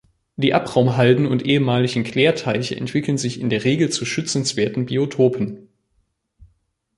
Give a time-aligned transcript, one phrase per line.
[0.35, 5.69] Die Abraumhalden und ehemaligen Klärteiche entwickeln sich in der Regel zu schützenswerten Biotopen.